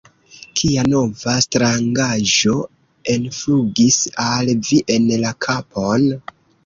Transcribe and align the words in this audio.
Kia 0.59 0.83
nova 0.93 1.33
strangaĵo 1.45 2.55
enflugis 3.17 4.01
al 4.25 4.51
vi 4.71 4.81
en 4.97 5.07
la 5.27 5.35
kapon? 5.49 6.09